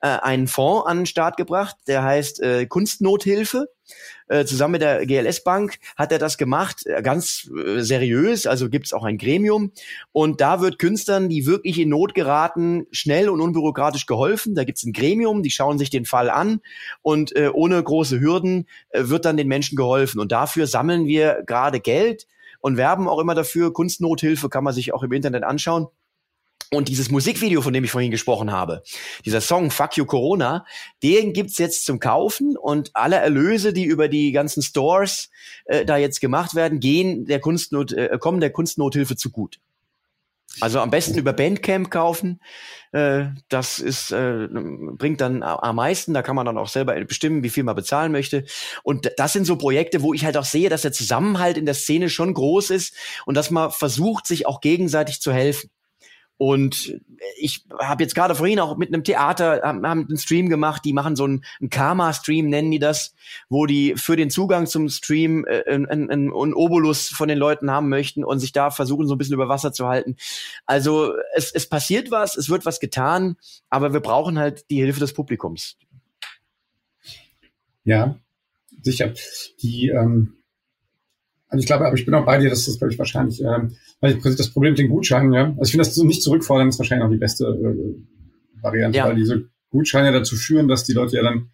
[0.00, 3.68] äh, einen Fonds an den Start gebracht, der heißt äh, Kunstnothilfe.
[4.32, 8.70] Äh, zusammen mit der GLS Bank hat er das gemacht, äh, ganz äh, seriös, also
[8.70, 9.72] gibt es auch ein Gremium.
[10.12, 14.54] Und da wird Künstlern, die wirklich in Not geraten, schnell und unbürokratisch geholfen.
[14.54, 16.62] Da gibt es ein Gremium, die schauen sich den Fall an
[17.02, 20.18] und äh, ohne große Hürden äh, wird dann den Menschen geholfen.
[20.18, 22.26] Und dafür sammeln wir gerade Geld
[22.60, 23.74] und werben auch immer dafür.
[23.74, 25.88] Kunstnothilfe kann man sich auch im Internet anschauen.
[26.70, 28.82] Und dieses Musikvideo, von dem ich vorhin gesprochen habe,
[29.24, 30.64] dieser Song Fuck You Corona,
[31.02, 35.30] den gibt's jetzt zum Kaufen und alle Erlöse, die über die ganzen Stores
[35.66, 39.58] äh, da jetzt gemacht werden, gehen der Kunstnot, äh, kommen der Kunstnothilfe zu gut.
[40.60, 42.40] Also am besten über Bandcamp kaufen.
[42.92, 46.12] Äh, das ist äh, bringt dann am meisten.
[46.12, 48.44] Da kann man dann auch selber bestimmen, wie viel man bezahlen möchte.
[48.82, 51.74] Und das sind so Projekte, wo ich halt auch sehe, dass der Zusammenhalt in der
[51.74, 52.94] Szene schon groß ist
[53.24, 55.70] und dass man versucht, sich auch gegenseitig zu helfen.
[56.42, 57.00] Und
[57.38, 60.92] ich habe jetzt gerade vorhin auch mit einem Theater haben, haben einen Stream gemacht, die
[60.92, 63.14] machen so einen, einen Karma-Stream, nennen die das,
[63.48, 67.88] wo die für den Zugang zum Stream äh, einen, einen, Obolus von den Leuten haben
[67.88, 70.16] möchten und sich da versuchen, so ein bisschen über Wasser zu halten.
[70.66, 73.36] Also es, es passiert was, es wird was getan,
[73.70, 75.76] aber wir brauchen halt die Hilfe des Publikums.
[77.84, 78.16] Ja,
[78.82, 79.14] sicher.
[79.62, 80.41] Die ähm
[81.52, 83.76] also ich glaube, aber ich bin auch bei dir, dass das, glaube ich, wahrscheinlich, ähm,
[84.00, 86.78] weil das Problem mit den Gutscheinen, ja, also ich finde, das so nicht zurückfordern ist
[86.78, 89.06] wahrscheinlich auch die beste äh, Variante, ja.
[89.06, 91.50] weil diese Gutscheine dazu führen, dass die Leute ja dann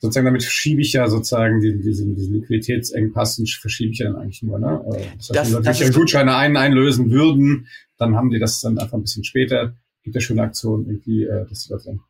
[0.00, 4.42] sozusagen damit schiebe ich ja sozusagen diesen, diesen, diesen Liquiditätsengpass verschiebe ich ja dann eigentlich
[4.42, 4.58] nur.
[4.58, 4.82] Ne?
[4.84, 8.78] Also, das heißt, das, wenn wir Gutscheine ein, einlösen würden, dann haben die das dann
[8.78, 9.76] einfach ein bisschen später.
[10.02, 12.00] Gibt ja schon eine Aktion irgendwie, äh, dass sie das dann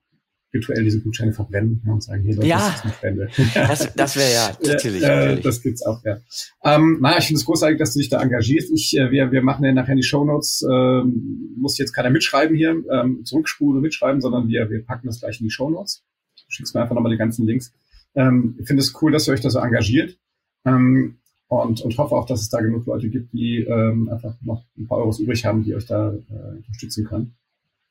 [0.52, 3.28] virtuell diese Gutscheine verbrennen und sagen, hier, Leute, ja, das ist eine Spende.
[3.54, 5.02] Das, das wäre ja, natürlich.
[5.02, 5.40] Äh.
[5.40, 6.18] Das gibt's auch, ja.
[6.62, 8.70] Ähm, naja, ich finde es großartig, dass du dich da engagierst.
[8.70, 12.82] Ich, äh, wir, wir machen ja nachher die Shownotes, ähm, muss jetzt keiner mitschreiben hier,
[12.90, 16.04] ähm, zurückspulen und mitschreiben, sondern wir, wir packen das gleich in die Shownotes.
[16.36, 17.72] Du schickst mir einfach nochmal die ganzen Links.
[18.14, 20.18] Ähm, ich finde es cool, dass ihr euch da so engagiert.
[20.66, 21.16] Ähm,
[21.48, 24.86] und, und hoffe auch, dass es da genug Leute gibt, die ähm, einfach noch ein
[24.86, 27.36] paar Euros übrig haben, die euch da äh, unterstützen können.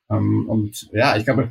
[0.10, 1.50] Ähm, und ja, ich glaube,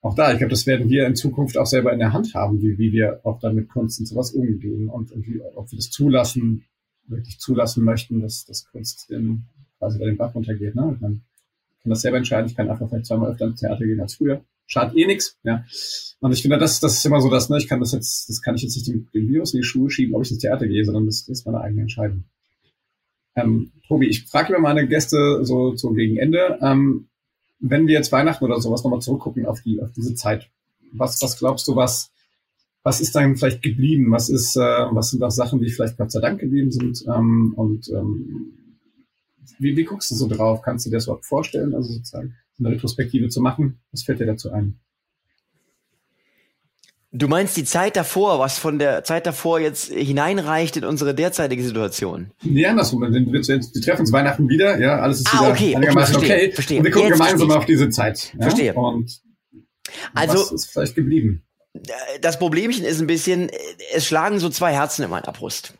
[0.00, 2.62] auch da, ich glaube, das werden wir in Zukunft auch selber in der Hand haben,
[2.62, 5.76] wie, wie wir auch dann mit Kunst und sowas umgehen und, und wie, ob wir
[5.76, 6.64] das zulassen,
[7.06, 9.44] wirklich zulassen möchten, dass, dass Kunst in,
[9.78, 10.74] quasi bei den Bach runtergeht.
[10.74, 10.94] Ne?
[10.94, 14.14] Ich kann das selber entscheiden, ich kann einfach vielleicht zweimal öfter ins Theater gehen als
[14.14, 14.44] früher.
[14.66, 15.38] Schadet eh nichts.
[15.44, 15.64] Ja.
[16.20, 18.42] Und ich finde, das, das ist immer so, dass, ne, ich kann das jetzt, das
[18.42, 20.66] kann ich jetzt nicht dem, dem Virus in die Schuhe schieben, ob ich ins Theater
[20.66, 22.24] gehe, sondern das, das ist meine eigene Entscheidung.
[23.34, 27.08] Ähm, Tobi, ich frage immer meine Gäste so, so gegen Ende, ähm,
[27.60, 30.50] wenn wir jetzt Weihnachten oder sowas nochmal zurückgucken auf die, auf diese Zeit,
[30.92, 32.10] was, was glaubst du, was,
[32.82, 34.10] was ist dann vielleicht geblieben?
[34.10, 37.04] Was ist, äh, was sind auch Sachen, die vielleicht Gott sei Dank geblieben sind?
[37.06, 38.52] Ähm, und ähm,
[39.58, 40.62] wie, wie guckst du so drauf?
[40.62, 43.80] Kannst du dir das überhaupt vorstellen, also sozusagen eine Retrospektive zu machen?
[43.92, 44.78] Was fällt dir dazu ein?
[47.10, 51.62] Du meinst die Zeit davor, was von der Zeit davor jetzt hineinreicht in unsere derzeitige
[51.62, 52.32] Situation?
[52.42, 53.00] Nee, andersrum.
[53.00, 53.42] Wir,
[53.82, 56.26] treffen uns Weihnachten wieder, ja, alles ist ah, wieder okay, einigermaßen okay.
[56.26, 56.54] Verstehe, okay.
[56.54, 56.78] Verstehe.
[56.78, 58.34] Und wir gucken jetzt gemeinsam auf diese Zeit.
[58.34, 58.42] Ja?
[58.42, 58.74] Verstehe.
[58.74, 59.20] Und
[60.14, 61.44] also, was ist vielleicht geblieben?
[62.20, 63.50] Das Problemchen ist ein bisschen,
[63.94, 65.74] es schlagen so zwei Herzen in meiner Brust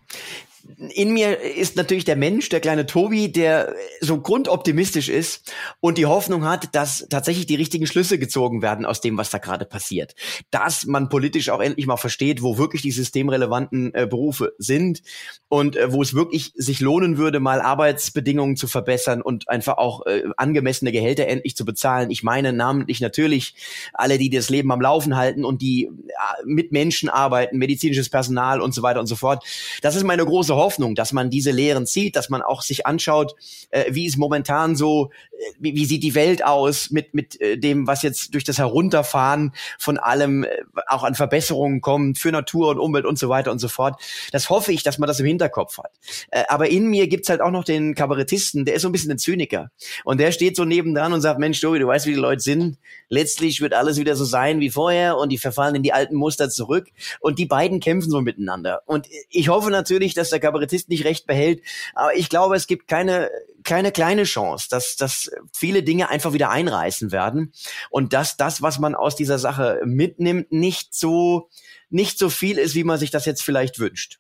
[0.79, 6.07] in mir ist natürlich der Mensch, der kleine Tobi, der so grundoptimistisch ist und die
[6.07, 10.15] Hoffnung hat, dass tatsächlich die richtigen Schlüsse gezogen werden aus dem, was da gerade passiert.
[10.53, 15.03] Dass man politisch auch endlich mal versteht, wo wirklich die systemrelevanten äh, Berufe sind
[15.49, 20.07] und äh, wo es wirklich sich lohnen würde, mal Arbeitsbedingungen zu verbessern und einfach auch
[20.07, 22.13] äh, angemessene Gehälter endlich zu bezahlen.
[22.13, 23.57] Ich meine namentlich natürlich
[23.95, 28.61] alle, die das Leben am Laufen halten und die äh, mit Menschen arbeiten, medizinisches Personal
[28.61, 29.45] und so weiter und so fort.
[29.83, 33.35] Das ist meine große Hoffnung, dass man diese Lehren zieht, dass man auch sich anschaut,
[33.71, 37.57] äh, wie ist momentan so, äh, wie, wie, sieht die Welt aus mit, mit äh,
[37.57, 40.49] dem, was jetzt durch das Herunterfahren von allem äh,
[40.87, 44.01] auch an Verbesserungen kommt für Natur und Umwelt und so weiter und so fort.
[44.33, 45.93] Das hoffe ich, dass man das im Hinterkopf hat.
[46.31, 49.11] Äh, aber in mir gibt's halt auch noch den Kabarettisten, der ist so ein bisschen
[49.11, 49.71] ein Zyniker.
[50.05, 52.79] Und der steht so nebendran und sagt, Mensch, Tobi, du weißt, wie die Leute sind.
[53.09, 56.51] Letztlich wird alles wieder so sein wie vorher und die verfallen in die alten Muster
[56.51, 56.89] zurück.
[57.21, 58.83] Und die beiden kämpfen so miteinander.
[58.87, 60.58] Und ich hoffe natürlich, dass der Kabarettist
[60.89, 61.63] nicht recht behält.
[61.95, 63.31] Aber ich glaube, es gibt keine,
[63.65, 67.53] keine kleine Chance, dass, dass viele Dinge einfach wieder einreißen werden
[67.91, 71.49] und dass das, was man aus dieser Sache mitnimmt, nicht so,
[71.91, 74.19] nicht so viel ist, wie man sich das jetzt vielleicht wünscht.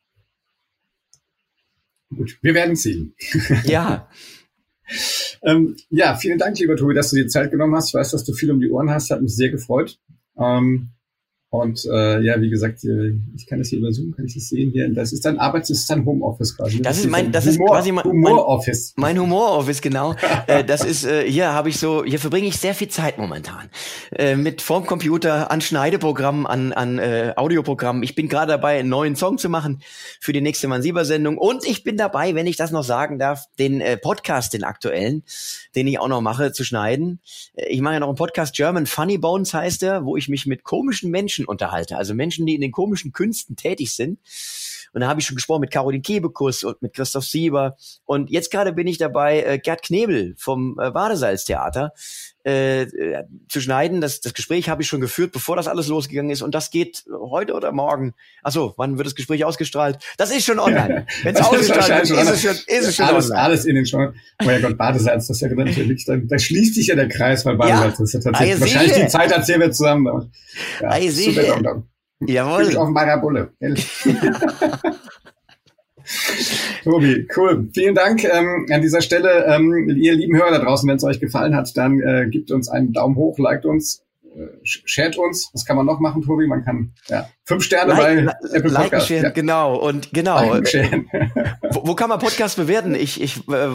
[2.14, 3.14] Gut, wir werden sehen.
[3.64, 4.09] Ja.
[5.42, 7.88] ähm, ja, vielen Dank, lieber Tobi, dass du dir Zeit genommen hast.
[7.88, 9.11] Ich weiß, dass du viel um die Ohren hast.
[9.11, 9.98] Hat mich sehr gefreut.
[10.38, 10.90] Ähm,
[11.51, 14.51] und äh, ja, wie gesagt, äh, ich kann das hier über Zoom, kann ich das
[14.51, 14.93] sehen hier.
[14.93, 16.83] Das ist dein Arbeits-, das ist dein Homeoffice quasi.
[16.83, 18.93] Das, das ist mein, das Humor, ist quasi mein Humor-Office.
[18.97, 20.15] Mein, mein Humor-Office, genau.
[20.47, 23.71] äh, das ist, äh, hier habe ich so, hier verbringe ich sehr viel Zeit momentan.
[24.13, 28.03] Äh, mit vorm Computer, an Schneideprogrammen, an, an äh, Audioprogrammen.
[28.03, 29.81] Ich bin gerade dabei, einen neuen Song zu machen
[30.21, 31.39] für die nächste Mansieber-Sendung.
[31.39, 35.23] Und ich bin dabei, wenn ich das noch sagen darf, den äh, Podcast, den aktuellen,
[35.75, 37.21] den ich auch noch mache, zu schneiden.
[37.55, 40.45] Äh, ich mache ja noch einen Podcast, German Funny Bones heißt er, wo ich mich
[40.45, 44.18] mit komischen Menschen Menschen unterhalte, also Menschen, die in den komischen Künsten tätig sind.
[44.92, 47.77] Und da habe ich schon gesprochen mit Caroline Kebekus und mit Christoph Sieber.
[48.05, 51.92] Und jetzt gerade bin ich dabei, äh, Gerd Knebel vom äh, Badesalztheater
[52.48, 54.01] äh, äh, zu schneiden.
[54.01, 56.40] Das, das Gespräch habe ich schon geführt, bevor das alles losgegangen ist.
[56.40, 58.14] Und das geht heute oder morgen.
[58.42, 59.98] Achso, wann wird das Gespräch ausgestrahlt?
[60.16, 61.07] Das ist schon online.
[61.22, 63.42] Wenn es ausgestrahlt ist, ist es schon, ist es schon alles, online.
[63.42, 64.14] Alles in den Schon.
[64.42, 67.44] Oh ja Gott, Badesalz, das ist ja natürlich, da, da schließt sich ja der Kreis,
[67.44, 68.05] weil Badesalz ja.
[68.05, 70.33] ist ja tatsächlich, ah, wahrscheinlich die Zeit erzählen wir zusammen.
[70.81, 70.96] Ja, ah,
[72.21, 72.77] Jawohl.
[72.77, 73.53] Auf meiner Bulle.
[76.85, 77.69] Tobi, cool.
[77.75, 79.45] Vielen Dank ähm, an dieser Stelle.
[79.47, 82.69] Ähm, ihr lieben Hörer da draußen, wenn es euch gefallen hat, dann äh, gebt uns
[82.69, 84.03] einen Daumen hoch, liked uns,
[84.35, 85.51] äh, shared uns.
[85.53, 86.47] Was kann man noch machen, Tobi?
[86.47, 89.09] Man kann ja, fünf Sterne like, bei Apple like Podcast.
[89.09, 89.31] Sharen, ja.
[89.31, 90.41] Genau, und genau.
[91.71, 92.95] wo, wo, kann man Podcast bewerten?
[92.95, 93.69] Ich, ich äh,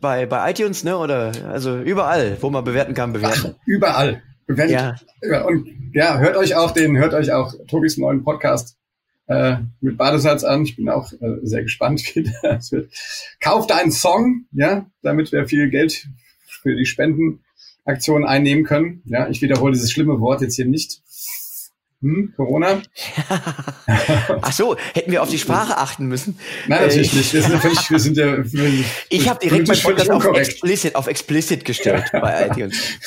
[0.00, 0.96] bei, bei iTunes, ne?
[0.96, 3.56] Oder also überall, wo man bewerten kann, bewerten.
[3.56, 4.22] Ach, überall.
[4.50, 5.06] Bewertet.
[5.22, 5.42] Ja.
[5.42, 8.76] Und ja, hört euch auch den, hört euch auch Tobis neuen Podcast
[9.28, 10.64] äh, mit Badesalz an.
[10.64, 12.92] Ich bin auch äh, sehr gespannt, wie das wird.
[13.38, 16.08] Kauft einen Song, ja, damit wir viel Geld
[16.46, 19.02] für die Spendenaktion einnehmen können.
[19.04, 21.00] Ja, ich wiederhole dieses schlimme Wort jetzt hier nicht.
[22.02, 22.80] Hm, Corona?
[24.40, 26.38] Ach so, hätten wir auf die Sprache achten müssen?
[26.66, 27.34] Nein, natürlich äh, nicht.
[27.34, 28.52] Wir sind, völlig, wir sind ja.
[28.52, 32.98] Wir, ich habe direkt mein Podcast auf explicit, auf explicit gestellt bei iTunes.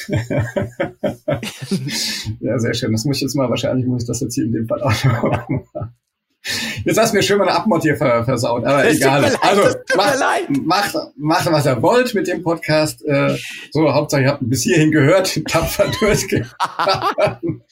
[2.39, 2.91] ja, sehr schön.
[2.91, 5.03] Das muss ich jetzt mal, wahrscheinlich muss ich das jetzt hier in dem Fall auch
[5.03, 5.63] noch machen.
[6.83, 9.21] Jetzt hast du mir schön mal eine Abmod hier versaut, aber das egal.
[9.21, 13.03] Leid, also macht, macht, macht, was ihr wollt mit dem Podcast.
[13.05, 13.37] Äh,
[13.71, 17.63] so, Hauptsache ihr habt bis hierhin gehört, tapfer durchgehalten.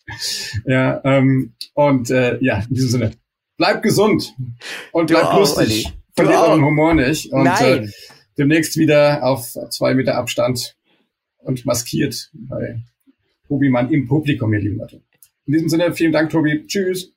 [0.66, 3.12] ja, ähm, und äh, ja, in diesem Sinne,
[3.58, 4.34] bleibt gesund
[4.92, 5.88] und bleibt auch, lustig.
[5.88, 5.88] Olli.
[6.16, 7.32] Verliert euren Humor nicht.
[7.32, 7.86] Und Nein.
[7.86, 7.90] Äh,
[8.38, 10.76] demnächst wieder auf zwei Meter Abstand
[11.38, 12.82] und maskiert bei
[13.48, 15.02] Tobi Mann im Publikum, ihr lieben Leute.
[15.46, 16.66] In diesem Sinne, vielen Dank, Tobi.
[16.68, 17.14] Tschüss.